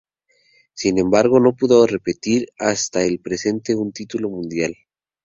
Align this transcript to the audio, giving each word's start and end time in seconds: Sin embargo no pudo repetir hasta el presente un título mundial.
Sin 0.73 0.97
embargo 0.97 1.39
no 1.39 1.53
pudo 1.53 1.85
repetir 1.85 2.47
hasta 2.57 3.03
el 3.03 3.19
presente 3.19 3.75
un 3.75 3.91
título 3.91 4.29
mundial. 4.31 4.73